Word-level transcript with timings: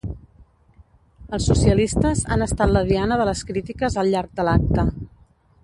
Els 1.37 1.49
socialistes 1.51 2.23
han 2.37 2.45
estat 2.47 2.73
la 2.77 2.83
diana 2.89 3.21
de 3.23 3.29
les 3.31 3.45
crítiques 3.51 3.99
al 4.05 4.13
llarg 4.15 4.35
de 4.41 4.47
l’acte. 4.49 4.91